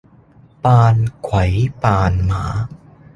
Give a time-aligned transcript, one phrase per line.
[0.63, 2.67] 扮鬼扮馬